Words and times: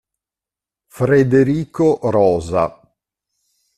Frederico 0.87 1.99
Rosa 2.09 2.65